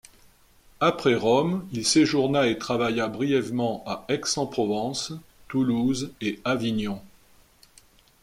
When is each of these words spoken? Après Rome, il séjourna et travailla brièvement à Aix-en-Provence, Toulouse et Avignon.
Après 0.79 1.13
Rome, 1.13 1.67
il 1.73 1.85
séjourna 1.85 2.47
et 2.47 2.57
travailla 2.57 3.07
brièvement 3.07 3.83
à 3.85 4.03
Aix-en-Provence, 4.09 5.13
Toulouse 5.47 6.11
et 6.21 6.39
Avignon. 6.43 7.03